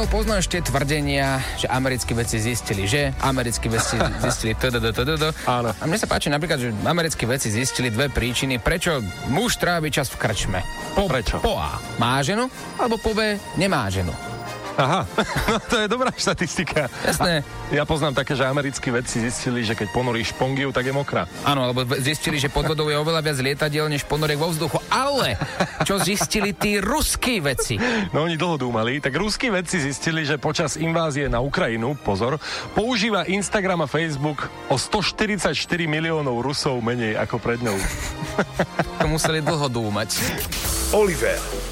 [0.00, 5.28] Samuel, poznáš tie tvrdenia, že americkí vedci zistili, že americkí vedci zistili tdd.
[5.44, 5.76] Áno.
[5.76, 10.08] A mne sa páči napríklad, že americkí vedci zistili dve príčiny, prečo muž trávi čas
[10.08, 10.64] v krčme.
[10.96, 11.44] Po, Prečo?
[11.44, 11.76] Po A.
[12.00, 12.48] Má ženu,
[12.80, 13.36] alebo po B.
[13.60, 14.16] Nemá ženu.
[14.78, 15.06] Aha,
[15.50, 16.86] no to je dobrá štatistika.
[17.02, 17.42] Jasné.
[17.70, 21.26] Ja poznám také, že americkí vedci zistili, že keď ponoríš špongiu, tak je mokrá.
[21.46, 24.78] Áno, alebo zistili, že pod vodou je oveľa viac lietadiel než ponoriek vo vzduchu.
[24.90, 25.38] Ale
[25.86, 27.78] čo zistili tí ruskí vedci?
[28.14, 32.38] No oni dlho dúmali, tak ruskí vedci zistili, že počas invázie na Ukrajinu, pozor,
[32.74, 35.54] používa Instagram a Facebook o 144
[35.86, 37.78] miliónov Rusov menej ako pred ňou.
[39.00, 40.16] To museli dlho dúmať.
[40.90, 41.38] Oliver,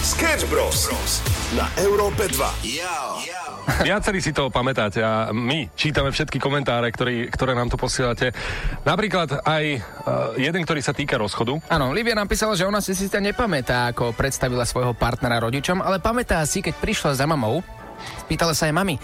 [0.00, 0.88] Sketch Bros.
[1.52, 3.84] na Európe 2.
[3.84, 8.32] Viacerí si to pamätáte a my čítame všetky komentáre, ktorý, ktoré nám tu posielate.
[8.88, 9.80] Napríklad aj uh,
[10.40, 11.60] jeden, ktorý sa týka rozchodu.
[11.68, 16.40] Áno, Livia napísala, že ona si síce nepamätá, ako predstavila svojho partnera rodičom, ale pamätá
[16.48, 17.60] si, keď prišla za mamou,
[18.24, 18.96] spýtala sa aj mami,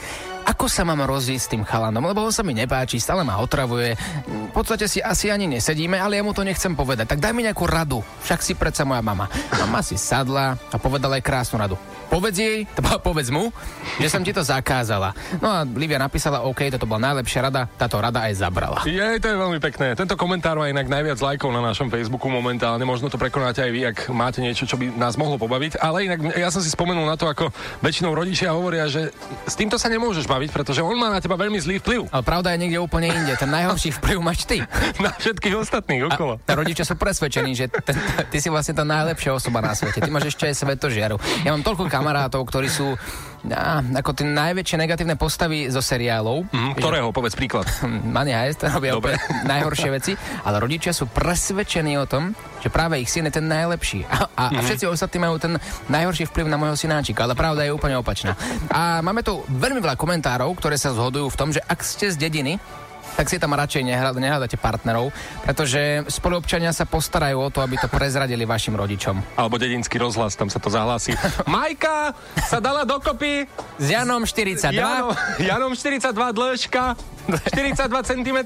[0.47, 3.99] ako sa mám rozísť s tým chalanom, lebo on sa mi nepáči, stále ma otravuje.
[4.27, 7.11] V podstate si asi ani nesedíme, ale ja mu to nechcem povedať.
[7.11, 9.27] Tak daj mi nejakú radu, však si predsa moja mama.
[9.59, 11.75] Mama si sadla a povedala aj krásnu radu.
[12.07, 13.51] Povedz jej, bola povedz mu,
[13.99, 15.11] že som ti to zakázala.
[15.43, 18.87] No a Livia napísala, OK, toto bola najlepšia rada, táto rada aj zabrala.
[18.87, 19.99] Je, to je veľmi pekné.
[19.99, 22.87] Tento komentár má inak najviac lajkov na našom Facebooku momentálne.
[22.87, 25.83] Možno to prekonáte aj vy, ak máte niečo, čo by nás mohlo pobaviť.
[25.83, 27.51] Ale inak ja som si spomenul na to, ako
[27.83, 29.11] väčšinou rodičia hovoria, že
[29.43, 32.13] s týmto sa nemôžeš baviť, pretože on má na teba veľmi zlý vplyv.
[32.13, 33.33] Ale pravda je niekde úplne inde.
[33.41, 34.61] Ten najhorší vplyv máš ty.
[35.05, 36.37] Na všetkých ostatných okolo.
[36.45, 37.97] A rodičia sú presvedčení, že ten,
[38.29, 40.05] ty si vlastne tá najlepšia osoba na svete.
[40.05, 41.17] Ty máš ešte aj svetožiaru.
[41.45, 42.97] Ja mám toľko kamarátov, ktorí sú
[43.53, 46.51] á, ako tie najväčšie negatívne postavy zo seriálov.
[46.51, 47.67] Mm, ktorého, povedz príklad.
[48.17, 49.19] Money Heist, robia Dobre.
[49.53, 50.13] najhoršie veci,
[50.43, 54.07] ale rodičia sú presvedčení o tom, že práve ich syn je ten najlepší.
[54.09, 55.55] A, a, a všetci ostatní majú ten
[55.87, 58.35] najhorší vplyv na môjho synáčika, ale pravda je úplne opačná.
[58.73, 62.17] A máme tu veľmi veľa komentárov, ktoré sa zhodujú v tom, že ak ste z
[62.19, 62.59] dediny,
[63.17, 65.09] tak si tam radšej nehľad- nehľadáte partnerov,
[65.43, 69.41] pretože spoluobčania sa postarajú o to, aby to prezradili vašim rodičom.
[69.41, 71.17] Alebo dedinský rozhlas, tam sa to zahlási.
[71.49, 72.13] Majka
[72.45, 73.49] sa dala dokopy
[73.81, 74.77] S Janom 42.
[74.77, 76.85] Janom, Janom 42 dĺžka,
[77.27, 78.39] 42 cm.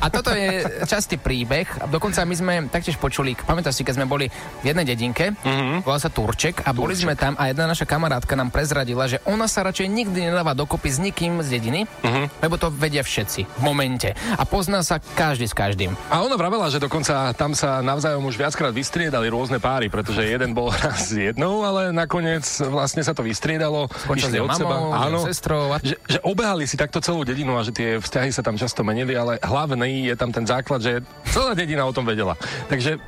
[0.00, 1.68] A toto je častý príbeh.
[1.92, 4.26] Dokonca my sme taktiež počuli, pamätáš si, keď sme boli
[4.62, 5.84] v jednej dedinke, mm-hmm.
[5.84, 9.46] volá sa Turček, a boli sme tam a jedna naša kamarátka nám prezradila, že ona
[9.46, 12.42] sa radšej nikdy nedáva dokopy s nikým z dediny, mm-hmm.
[12.42, 14.12] lebo to vedia všetci v momente.
[14.36, 15.92] A pozná sa každý s každým.
[16.08, 20.56] A ona vravela, že dokonca tam sa navzájom už viackrát vystriedali rôzne páry, pretože jeden
[20.56, 23.88] bol raz s jednou, ale nakoniec vlastne sa to vystriedalo.
[24.06, 24.76] Skončil s išli jeho od seba.
[24.76, 27.90] mamou, s Áno, sestrou a- že, že obehali si takto celú dedinu a že tie
[28.06, 31.02] vzťahy sa tam často menili, ale hlavný je tam ten základ, že
[31.34, 32.38] celá dedina o tom vedela.
[32.70, 33.02] Takže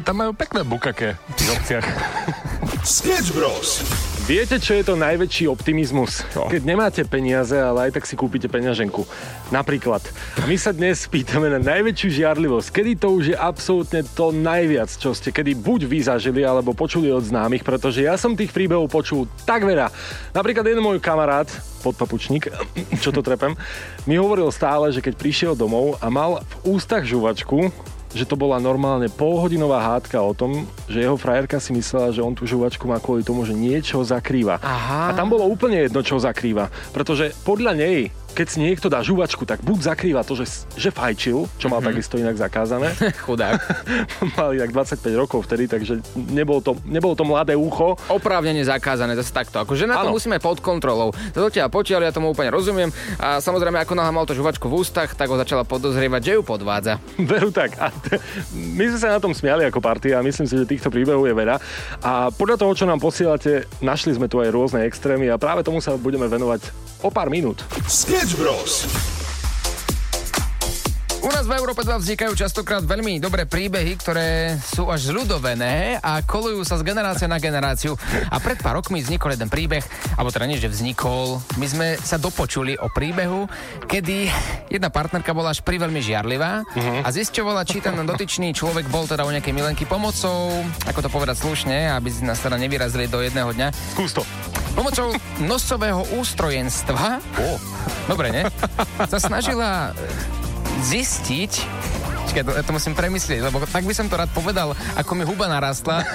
[0.00, 1.86] tam majú pekné bukake v tých obciach.
[2.84, 3.80] Sketch Bros.
[4.26, 6.26] Viete, čo je to najväčší optimizmus?
[6.34, 9.06] Keď nemáte peniaze, ale aj tak si kúpite peňaženku.
[9.54, 10.02] Napríklad,
[10.50, 12.74] my sa dnes pýtame na najväčšiu žiarlivosť.
[12.74, 17.06] Kedy to už je absolútne to najviac, čo ste kedy buď vy zažili, alebo počuli
[17.06, 19.94] od známych, pretože ja som tých príbehov počul tak veľa.
[20.34, 21.46] Napríklad jeden môj kamarát,
[21.86, 22.50] podpapučník,
[23.06, 23.54] čo to trepem,
[24.10, 27.70] mi hovoril stále, že keď prišiel domov a mal v ústach žuvačku,
[28.12, 32.36] že to bola normálne polhodinová hádka o tom, že jeho frajerka si myslela, že on
[32.36, 34.62] tú žuvačku má kvôli tomu, že niečo zakrýva.
[34.62, 35.10] Aha.
[35.10, 36.70] A tam bolo úplne jedno, čo zakrýva.
[36.94, 41.48] Pretože podľa nej, keď si niekto dá žuvačku, tak buď zakrýva to, že, že fajčil,
[41.56, 41.88] čo mal mm-hmm.
[41.88, 42.92] takisto inak zakázané.
[43.24, 43.56] Chudák.
[44.36, 47.96] mal inak 25 rokov vtedy, takže nebolo to, nebolo to mladé ucho.
[48.12, 49.56] Oprávnene zakázané, zase takto.
[49.64, 51.16] Akože na to musíme pod kontrolou.
[51.32, 52.92] To ťa potiaľ, ja tomu úplne rozumiem.
[53.16, 56.42] A samozrejme, ako náhle mal to žuvačku v ústach, tak ho začala podozrievať, že ju
[56.44, 57.00] podvádza.
[57.30, 57.80] Veru tak.
[57.80, 58.20] A t-
[58.52, 61.32] my sme sa na tom smiali ako partia a myslím si, že týchto príbehov je
[61.32, 61.56] veľa.
[62.04, 65.80] A podľa toho, čo nám posielate, našli sme tu aj rôzne extrémy a práve tomu
[65.80, 66.68] sa budeme venovať
[67.06, 67.62] o pár minút.
[68.26, 68.82] Sketch Bros.
[71.22, 76.26] U nás v Európe 2 vznikajú častokrát veľmi dobré príbehy, ktoré sú až zľudovené a
[76.26, 77.94] kolujú sa z generácie na generáciu.
[78.26, 79.86] A pred pár rokmi vznikol jeden príbeh,
[80.18, 81.38] alebo teda nie, že vznikol.
[81.54, 83.46] My sme sa dopočuli o príbehu,
[83.86, 84.26] kedy
[84.74, 86.66] jedna partnerka bola až pri veľmi žiarlivá
[87.06, 91.46] a zisťovala, či ten dotyčný človek bol teda u nejakej milenky pomocou, ako to povedať
[91.46, 93.70] slušne, aby nás teda nevyrazili do jedného dňa.
[93.94, 94.26] Skús to.
[94.76, 95.08] Pomocou
[95.40, 97.58] nosového ústrojenstva, oh.
[98.04, 98.42] dobre, ne?
[99.08, 100.04] Sa snažila e,
[100.84, 101.52] zistiť,
[102.26, 105.46] Počkaj, to, to musím premyslieť, lebo tak by som to rád povedal, ako mi huba
[105.48, 106.02] narastla.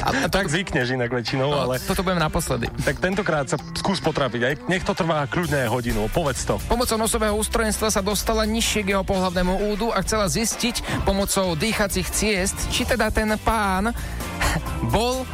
[0.00, 1.76] A, a tak zvykneš inak väčšinou, no, ale...
[1.76, 2.72] Toto budem naposledy.
[2.88, 6.56] Tak tentokrát sa skús potrapiť, aj nech to trvá kľudne hodinu, povedz to.
[6.72, 12.08] Pomocou nosového ústrojenstva sa dostala nižšie k jeho pohľavnému údu a chcela zistiť pomocou dýchacích
[12.08, 13.92] ciest, či teda ten pán
[14.94, 15.28] bol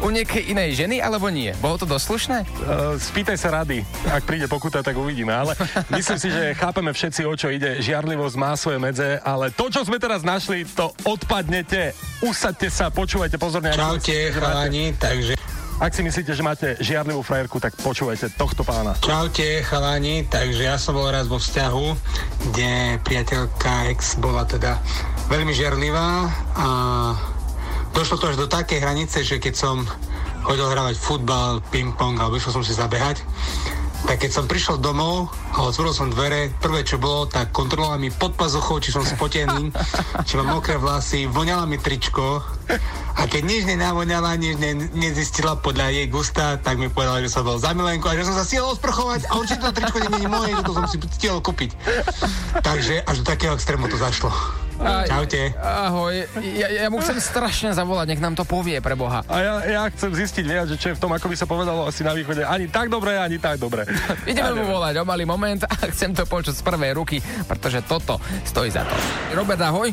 [0.00, 1.52] u niekej inej ženy, alebo nie?
[1.60, 2.44] Bolo to doslušné?
[2.64, 3.84] Uh, spýtaj sa rady.
[4.08, 5.32] Ak príde pokuta, tak uvidíme.
[5.32, 5.52] Ale
[5.92, 7.78] myslím si, že chápeme všetci, o čo ide.
[7.84, 11.92] Žiarlivosť má svoje medze, ale to, čo sme teraz našli, to odpadnete.
[12.24, 13.76] Usaďte sa, počúvajte pozorne.
[13.76, 15.36] Čaute, chalani, takže...
[15.80, 18.92] Ak si myslíte, že máte žiarlivú frajerku, tak počúvajte tohto pána.
[19.00, 21.86] Čaute, chalani, takže ja som bol raz vo vzťahu,
[22.52, 24.76] kde priateľka ex bola teda
[25.32, 26.68] veľmi žiarlivá a
[27.94, 29.86] došlo to až do takej hranice, že keď som
[30.44, 33.20] chodil hravať futbal, ping-pong alebo išiel som si zabehať,
[34.08, 38.08] tak keď som prišiel domov a otvoril som dvere, prvé čo bolo, tak kontrolovala mi
[38.08, 39.68] pod pazuchou, či som spotený,
[40.24, 42.40] či mám mokré vlasy, voňala mi tričko
[43.20, 47.44] a keď nič nenavoňala, nič ne, nezistila podľa jej gusta, tak mi povedala, že som
[47.44, 50.30] bol za milenku a že som sa stihol osprchovať a určite to tričko nie je
[50.32, 51.70] moje, že to som si stihol kúpiť.
[52.64, 54.32] Takže až do takého extrému to zašlo.
[54.80, 55.52] A, Čaute.
[55.60, 56.24] Ahoj.
[56.40, 59.20] Ja, ja mu chcem strašne zavolať, nech nám to povie pre Boha.
[59.28, 61.84] A ja, ja chcem zistiť viac, že čo je v tom, ako by sa povedalo
[61.84, 62.48] asi na východe.
[62.48, 63.84] Ani tak dobre, ani tak dobre.
[64.30, 68.16] Ideme mu volať o malý moment a chcem to počuť z prvej ruky, pretože toto
[68.48, 68.96] stojí za to.
[69.36, 69.92] Robert, ahoj.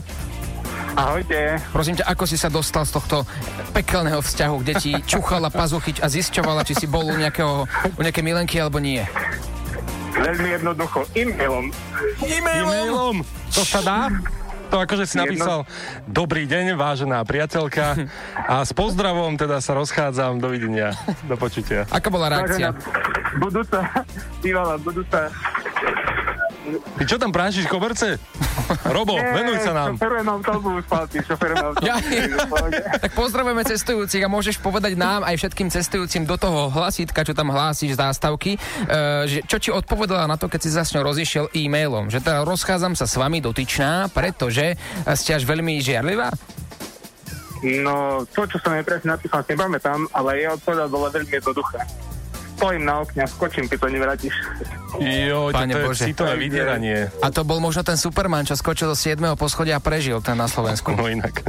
[0.97, 1.61] Ahojte.
[1.69, 3.21] Prosím ťa, ako si sa dostal z tohto
[3.75, 8.25] pekelného vzťahu, kde ti čuchala pazuchyť a zisťovala, či si bol u, nejakého, u nejaké
[8.25, 9.05] milenky alebo nie?
[10.17, 11.69] Veľmi jednoducho, e-mailom.
[12.25, 12.65] E-mailom?
[12.65, 13.15] E-mailom?
[13.53, 14.09] To sa dá?
[14.67, 15.63] To akože si napísal
[16.07, 20.39] Dobrý deň, vážená priateľka a s pozdravom teda sa rozchádzam.
[20.39, 20.93] Dovidenia.
[21.25, 21.87] Do počutia.
[21.89, 22.75] Aká bola reakcia?
[23.39, 23.83] Budúca,
[24.39, 25.31] bývala budúca
[26.67, 28.19] Ty čo tam prášiš koberce?
[28.95, 29.95] Robo, Nie, venuj sa nám.
[29.95, 31.87] Šoferujem autobus, Palty, šoferujem autobus.
[31.87, 31.95] Ja,
[33.03, 37.55] tak pozdravujeme cestujúcich a môžeš povedať nám aj všetkým cestujúcim do toho hlasítka, čo tam
[37.55, 42.11] hlásíš zástavky, uh, že čo ti odpovedala na to, keď si s ňou rozišiel e-mailom.
[42.11, 44.75] Že teda rozchádzam sa s vami dotyčná, pretože
[45.15, 46.31] ste až veľmi žiarlivá?
[47.63, 51.81] No, to, čo som jej presne napísal, si nepamätám, ale jej odpovedal bolo veľmi jednoduché
[52.57, 54.33] stojím na okne a skočím, keď to nevrátiš.
[54.97, 56.09] Jo, Pane to Bože.
[56.09, 57.13] je citové vydieranie.
[57.21, 59.21] A to bol možno ten Superman, čo skočil zo 7.
[59.37, 60.97] poschodia a prežil ten na Slovensku.
[60.97, 61.45] No inak.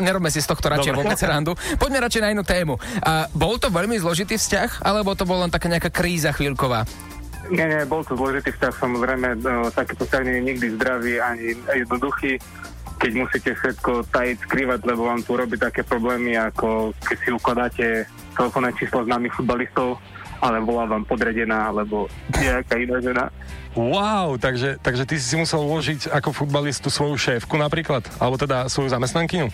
[0.00, 1.04] nerobme si z tohto radšej Dobre.
[1.04, 1.52] vôbec randu.
[1.76, 2.80] Poďme radšej na inú tému.
[3.04, 6.88] A bol to veľmi zložitý vzťah, alebo to bol len taká nejaká kríza chvíľková?
[7.52, 11.46] Nie, nie, bol to zložitý vzťah, samozrejme, no, takýto vzťah nie je nikdy zdravý ani
[11.76, 12.40] jednoduchý
[12.98, 17.86] keď musíte všetko tajiť, skrývať, lebo vám tu robí také problémy, ako keď si ukladáte
[18.34, 20.02] telefónne číslo známych futbalistov,
[20.38, 23.24] ale bola vám podredená, alebo nejaká iná žena.
[23.78, 28.90] Wow, takže, takže ty si musel uložiť ako futbalistu svoju šéfku napríklad, alebo teda svoju
[28.90, 29.50] zamestnankyňu?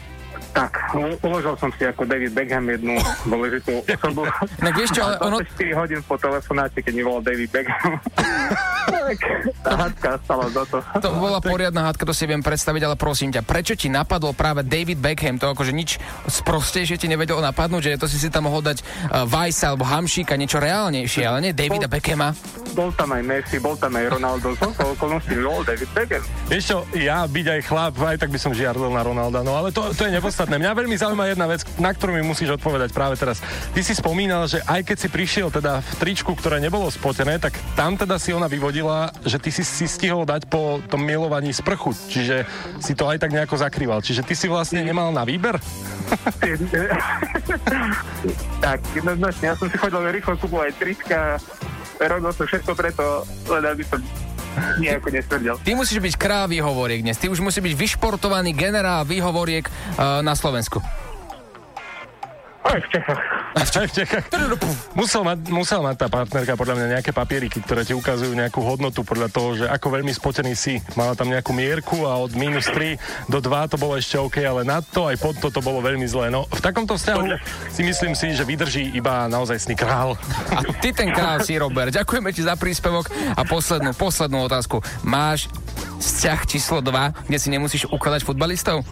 [0.54, 0.94] Tak,
[1.26, 2.94] uložil som si ako David Beckham jednu
[3.26, 4.22] dôležitú osobu.
[4.62, 5.42] No vieš čo, ale ono...
[5.42, 7.98] 4 hodín po telefonáte, keď mi volal David Beckham.
[9.64, 10.78] hádka stala za to.
[11.02, 14.62] To bola poriadna hádka, to si viem predstaviť, ale prosím ťa, prečo ti napadol práve
[14.62, 15.36] David Beckham?
[15.42, 15.98] To akože nič
[16.30, 20.38] sprostejšie ti nevedel napadnúť, že to si si tam mohol dať uh, Vajsa alebo Hamšíka,
[20.38, 22.32] niečo reálnejšie, ale nie Davida bol, Beckhama.
[22.78, 26.22] Bol tam aj Messi, bol tam aj Ronaldo, som sa okolností bol David Beckham.
[26.46, 29.74] Vieš čo, ja byť aj chlap, aj tak by som žiarlil na Ronalda, no ale
[29.74, 30.58] to, to je nepodstatné podstatné.
[30.58, 33.38] Mňa veľmi zaujíma jedna vec, na ktorú mi musíš odpovedať práve teraz.
[33.70, 37.54] Ty si spomínal, že aj keď si prišiel teda v tričku, ktoré nebolo spotené, tak
[37.78, 38.73] tam teda si ona vyvodila,
[39.22, 42.48] že ty si si stihol dať po tom milovaní sprchu, čiže
[42.80, 44.00] si to aj tak nejako zakrýval.
[44.02, 45.60] Čiže ty si vlastne nemal na výber?
[48.64, 49.52] tak, jednoznačne.
[49.52, 51.38] Ja som si chodil rýchlo kúpovať trička,
[52.00, 53.04] robil som všetko preto,
[53.46, 54.00] len aby som
[54.78, 55.54] nejako nestvrdil.
[55.62, 57.18] Ty musíš byť kráľ výhovoriek dnes.
[57.18, 60.78] Ty už musí byť vyšportovaný generál výhovoriek uh, na Slovensku.
[62.64, 63.22] Aj v Čechách.
[63.54, 64.24] Aj v Čechách.
[64.96, 69.04] Musel mať, musel mať tá partnerka podľa mňa nejaké papieriky, ktoré ti ukazujú nejakú hodnotu
[69.04, 70.80] podľa toho, že ako veľmi spotený si.
[70.96, 72.96] Mala tam nejakú mierku a od minus 3
[73.28, 76.08] do 2 to bolo ešte OK, ale na to aj pod to to bolo veľmi
[76.08, 76.32] zlé.
[76.32, 77.22] No v takomto vzťahu
[77.68, 80.16] si myslím si, že vydrží iba naozaj sný král.
[80.48, 81.92] A ty ten král si, Robert.
[81.92, 84.80] Ďakujeme ti za príspevok a poslednú, poslednú otázku.
[85.04, 85.52] Máš
[86.00, 88.82] vzťah číslo 2, kde si nemusíš ukladať futbalistov?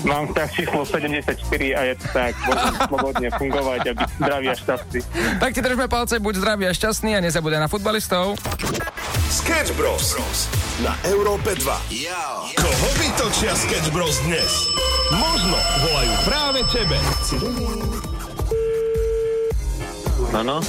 [0.00, 4.54] Mám vzťah číslo 74 a je to tak, môžem slobodne fungovať a byť zdravý a
[4.56, 5.00] šťastný.
[5.36, 8.40] Tak ti držme palce, buď zdravý a šťastný a nezabudaj na futbalistov.
[9.28, 10.16] Sketch Bros.
[10.80, 11.68] na Európe 2.
[11.92, 12.24] Yo.
[12.56, 14.50] Koho vytočia Sketch Bros dnes?
[15.12, 16.96] Možno volajú práve tebe.
[20.30, 20.64] Áno?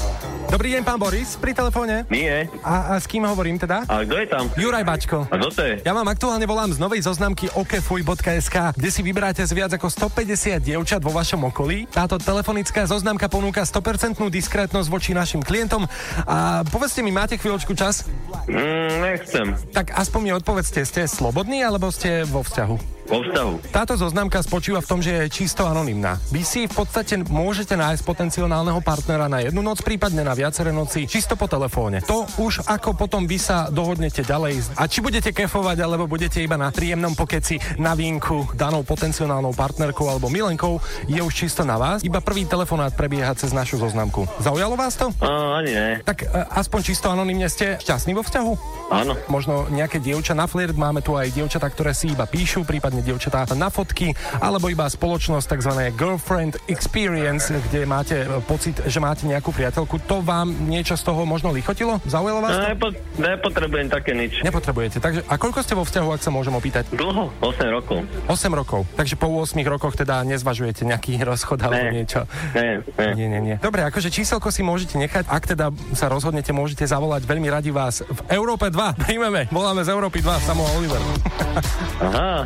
[0.51, 2.03] Dobrý deň, pán Boris, pri telefóne.
[2.11, 2.51] Nie.
[2.59, 3.87] A, a s kým hovorím teda?
[3.87, 4.51] A kto je tam?
[4.59, 5.23] Juraj Bačko.
[5.31, 5.79] A kto to je?
[5.87, 10.59] Ja vám aktuálne volám z novej zoznamky okefuj.sk, kde si vyberáte z viac ako 150
[10.59, 11.87] dievčat vo vašom okolí.
[11.87, 15.87] Táto telefonická zoznamka ponúka 100% diskrétnosť voči našim klientom.
[16.27, 18.11] A povedzte mi, máte chvíľočku čas?
[18.51, 19.55] Mm, nechcem.
[19.71, 23.00] Tak aspoň mi odpovedzte, ste slobodní alebo ste vo vzťahu?
[23.11, 23.75] Vo vzťahu.
[23.75, 26.15] Táto zoznamka spočíva v tom, že je čisto anonymná.
[26.31, 31.03] Vy si v podstate môžete nájsť potenciálneho partnera na jednu noc, prípadne na viaceré noci,
[31.11, 31.99] čisto po telefóne.
[32.07, 34.79] To už ako potom vy sa dohodnete ďalej.
[34.79, 40.07] A či budete kefovať, alebo budete iba na príjemnom pokeci na vínku danou potenciálnou partnerkou
[40.07, 40.79] alebo milenkou,
[41.11, 42.07] je už čisto na vás.
[42.07, 44.23] Iba prvý telefonát prebieha cez našu zoznamku.
[44.39, 45.11] Zaujalo vás to?
[45.19, 45.89] A, ani ne.
[46.07, 48.51] Tak e, aspoň čisto anonymne ste šťastní vo vzťahu?
[48.87, 49.19] Áno.
[49.27, 53.43] Možno nejaké dievča na flirt, máme tu aj dievčatá, ktoré si iba píšu, prípadne dievčatá
[53.53, 55.71] na fotky, alebo iba spoločnosť tzv.
[55.93, 60.01] girlfriend experience, kde máte e, pocit, že máte nejakú priateľku.
[60.05, 61.97] To vám niečo z toho možno lichotilo?
[62.05, 62.67] Zaujalo vás to?
[62.71, 64.41] Nepo, nepotrebujem také nič.
[64.41, 64.97] Nepotrebujete.
[64.97, 66.85] Takže, a koľko ste vo vzťahu, ak sa môžem opýtať?
[66.93, 67.33] Dlho?
[67.41, 68.05] 8 rokov.
[68.29, 68.85] 8 rokov.
[68.95, 72.03] Takže po 8 rokoch teda nezvažujete nejaký rozchod alebo Ne.
[72.03, 72.29] niečo?
[72.53, 73.07] Ne, ne.
[73.17, 73.55] Nie, nie, nie.
[73.57, 75.25] Dobre, akože číselko si môžete nechať.
[75.27, 77.25] Ak teda sa rozhodnete, môžete zavolať.
[77.25, 78.95] Veľmi radi vás v Európe 2.
[79.07, 79.47] Príjmeme.
[79.49, 80.45] Voláme z Európy 2.
[80.45, 81.01] Samo Oliver.
[82.01, 82.45] Aha.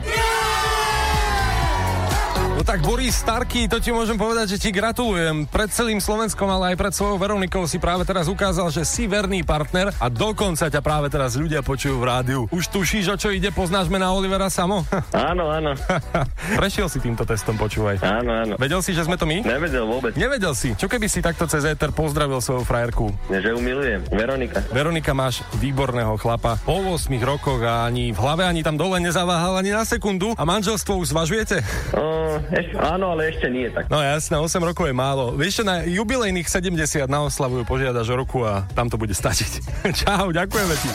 [2.65, 5.45] Tak Boris Starky, to ti môžem povedať, že ti gratulujem.
[5.45, 9.45] Pred celým Slovenskom, ale aj pred svojou Veronikou si práve teraz ukázal, že si verný
[9.45, 12.41] partner a dokonca ťa práve teraz ľudia počujú v rádiu.
[12.49, 13.53] Už tušíš, o čo ide?
[13.53, 14.81] Poznáš mena Olivera Samo?
[15.13, 15.77] Áno, áno.
[16.59, 18.01] Prešiel si týmto testom, počúvaj.
[18.01, 18.53] Áno, áno.
[18.57, 19.45] Vedel si, že sme to my?
[19.45, 20.73] Nevedel vôbec, Nevedel si.
[20.73, 23.13] Čo keby si takto cez éter pozdravil svoju frajerku?
[23.29, 24.01] že ju milujem.
[24.09, 24.65] Veronika.
[24.73, 26.57] Veronika, máš výborného chlapa.
[26.65, 30.33] Po 8 rokoch a ani v hlave, ani tam dole nezaváhal ani na sekundu.
[30.33, 31.61] A manželstvo už zvažujete?
[31.93, 33.91] O, eš, áno, ale ešte nie tak.
[33.91, 35.35] No jasné, 8 rokov je málo.
[35.35, 39.51] Vieš na jubilejných 70 na oslavu požiadaš o roku a tam to bude stačiť.
[39.99, 40.89] Čau, ďakujeme ti.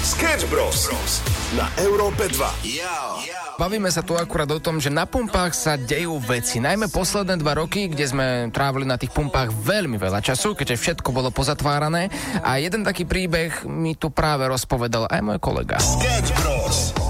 [0.00, 0.88] Sketch Bros.
[1.58, 3.58] Na Európe 2.
[3.60, 6.64] Bavíme sa tu akurát o tom, že na pumpách sa dejú veci.
[6.64, 11.12] Najmä posledné dva roky, kde sme trávili na tých pumpách veľmi veľa času, keďže všetko
[11.12, 12.08] bolo pozatvárané.
[12.40, 15.76] A jeden taký príbeh mi tu práve rozpovedal aj môj kolega.
[15.76, 17.09] Sketch Bros.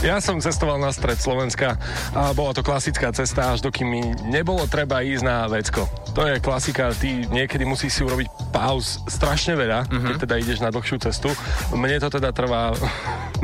[0.00, 1.76] Ja som cestoval na stred Slovenska
[2.16, 4.00] a bola to klasická cesta, až dokým mi
[4.32, 5.84] nebolo treba ísť na vecko.
[6.16, 10.06] To je klasika, ty niekedy musíš si urobiť pauz strašne veľa, uh-huh.
[10.08, 11.28] keď teda ideš na dlhšiu cestu.
[11.76, 12.72] Mne to teda trvá,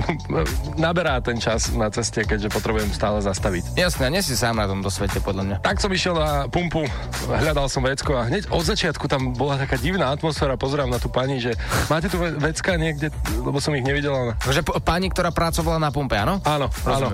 [0.80, 3.76] naberá ten čas na ceste, keďže potrebujem stále zastaviť.
[3.76, 5.56] Jasné, nie si sám na tomto svete, podľa mňa.
[5.60, 6.88] Tak som išiel na pumpu,
[7.28, 10.56] hľadal som vecko a hneď od začiatku tam bola taká divná atmosféra.
[10.56, 11.52] Pozerám na tú pani, že
[11.92, 13.12] máte tu ve- vecka niekde,
[13.44, 14.40] lebo som ich nevidela.
[14.40, 16.40] Že p- pani, ktorá pracovala na pumpe, áno?
[16.46, 17.08] Áno, áno.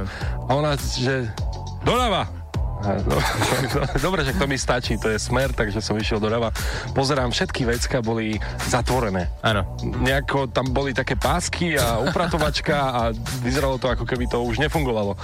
[0.45, 1.33] A ona, že
[1.83, 2.29] doľava.
[4.05, 6.51] Dobre, že to mi stačí, to je smer, takže som išiel doľava.
[6.93, 8.37] Pozerám, všetky vecka boli
[8.67, 9.31] zatvorené.
[9.41, 9.63] Áno.
[9.81, 13.01] Nejako tam boli také pásky a upratovačka a
[13.41, 15.15] vyzeralo to, ako keby to už nefungovalo.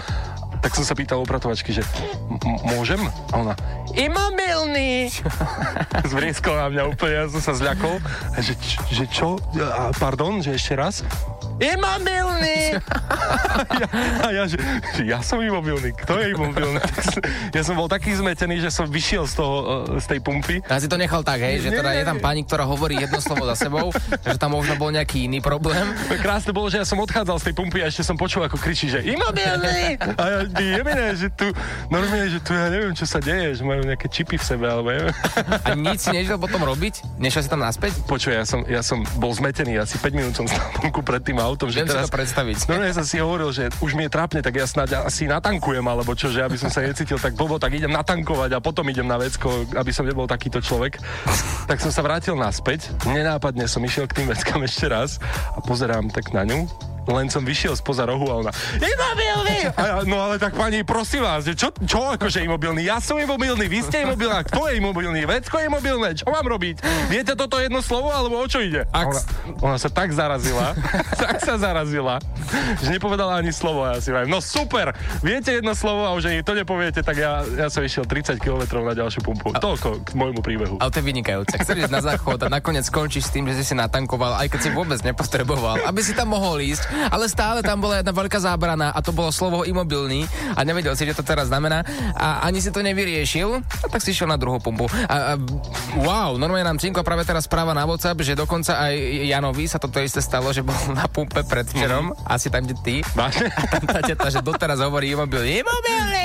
[0.59, 1.83] Tak som sa pýtal upratovačky, že
[2.31, 2.99] m- môžem?
[3.31, 3.55] A ona,
[3.95, 5.11] imobilný!
[6.11, 8.03] Zvrieskol na mňa úplne, ja som sa zľakol.
[8.39, 8.55] Že,
[8.91, 9.39] že čo?
[9.59, 11.07] A, pardon, že ešte raz?
[11.59, 12.79] Imobilný!
[13.83, 13.87] ja,
[14.23, 14.59] a ja, že,
[15.03, 16.79] ja som imobilný, kto je imobilný?
[17.57, 19.57] Ja som bol taký zmetený, že som vyšiel z, toho,
[19.97, 20.63] e, z tej pumpy.
[20.69, 23.49] Ja si to nechal tak, hej, že teda je tam pani, ktorá hovorí jedno slovo
[23.51, 23.91] za sebou,
[24.29, 25.83] že tam možno bol nejaký iný problém.
[26.23, 28.87] Krásne bolo, že ja som odchádzal z tej pumpy a ešte som počul, ako kričí,
[28.87, 29.99] že imobilný!
[30.15, 31.51] A ja, jemine, že tu,
[31.91, 34.95] normálne, že tu ja neviem, čo sa deje, že majú nejaké čipy v sebe, alebo
[34.95, 35.15] neviem.
[35.67, 37.19] A nič si nešiel potom robiť?
[37.19, 37.99] Nešiel si tam naspäť?
[38.07, 41.57] Počuj, ja som, ja som bol zmetený, asi 5 minút som stal vonku pred tým
[41.57, 42.13] autom, že Viem si teraz...
[42.13, 42.57] to predstaviť.
[42.69, 45.85] No ja som si hovoril, že už mi je trápne, tak ja snáď asi natankujem,
[45.89, 49.09] alebo čo, že aby som sa necítil tak blbo, tak idem natankovať a potom idem
[49.09, 51.01] na vecko, aby som nebol takýto človek.
[51.65, 55.17] Tak som sa vrátil naspäť, nenápadne som išiel k tým veckám ešte raz
[55.57, 56.69] a pozerám tak na ňu
[57.09, 59.59] len som vyšiel spoza rohu a ona Imobilný!
[59.75, 62.85] A ja, no ale tak pani, prosím vás, čo, čo akože imobilný?
[62.85, 65.25] Ja som imobilný, vy ste imobilná, kto je imobilný?
[65.25, 66.81] Vecko je imobilné, čo mám robiť?
[67.09, 68.85] Viete toto jedno slovo, alebo o čo ide?
[68.93, 69.21] A Ona,
[69.61, 70.77] ona sa tak zarazila,
[71.23, 72.21] tak sa zarazila,
[72.81, 73.85] že nepovedala ani slovo.
[73.85, 77.17] A ja si vravím, no super, viete jedno slovo a už ani to nepoviete, tak
[77.17, 79.53] ja, ja som išiel 30 km na ďalšiu pumpu.
[79.57, 80.75] Toľko k môjmu príbehu.
[80.79, 81.55] Ale to je vynikajúce.
[81.57, 84.61] Chceš ísť na záchod a nakoniec skončíš s tým, že si si natankoval, aj keď
[84.65, 88.91] si vôbec nepotreboval, aby si tam mohol ísť ale stále tam bola jedna veľká zábrana
[88.91, 90.27] a to bolo slovo imobilný
[90.59, 91.87] a nevedel si, čo to teraz znamená
[92.19, 94.91] a ani si to nevyriešil, a tak si šiel na druhú pumpu.
[95.07, 95.41] A, a,
[96.03, 98.95] wow, normálne nám Cinko práve teraz správa na WhatsApp, že dokonca aj
[99.31, 102.27] Janovi sa toto isté stalo, že bol na pumpe predvčerom, mm.
[102.27, 102.95] asi tam, kde ty.
[103.15, 103.51] Vážne?
[103.55, 105.63] A tam tá teta, že doteraz hovorí imobilný.
[105.63, 106.23] Imobilný!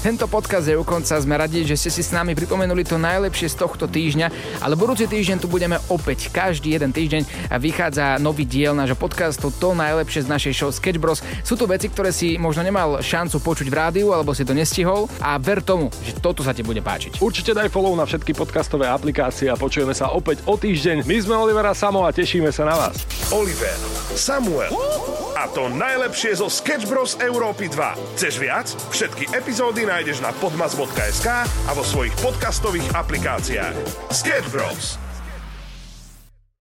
[0.00, 1.20] Tento podcast je u konca.
[1.20, 5.04] Sme radi, že ste si s nami pripomenuli to najlepšie z tohto týždňa, ale budúci
[5.04, 6.32] týždeň tu budeme opäť.
[6.32, 11.00] Každý jeden týždeň a vychádza nový diel nášho podcastu To najlepšie z našej show Sketch
[11.00, 11.24] Bros.
[11.40, 15.08] Sú to veci, ktoré si možno nemal šancu počuť v rádiu alebo si to nestihol
[15.24, 17.24] a ver tomu, že toto sa ti bude páčiť.
[17.24, 21.08] Určite daj follow na všetky podcastové aplikácie a počujeme sa opäť o týždeň.
[21.08, 23.00] My sme Oliver a Samo a tešíme sa na vás.
[23.32, 23.76] Oliver,
[24.12, 24.76] Samuel
[25.40, 27.16] a to najlepšie zo Sketch Bros.
[27.16, 28.20] Európy 2.
[28.20, 28.68] Chceš viac?
[28.92, 33.76] Všetky epizódy nájdeš na podmas.sk a vo svojich podcastových aplikáciách.
[34.12, 35.09] Sketch Bros.